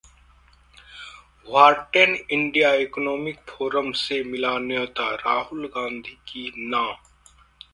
[1.47, 6.87] Wharton India economic forum से मिला न्योता, राहुल गांधी की 'ना'